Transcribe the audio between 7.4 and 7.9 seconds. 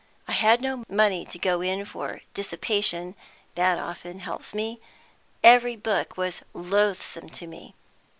me.